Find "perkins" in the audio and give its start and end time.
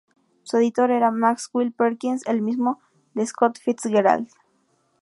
1.73-2.25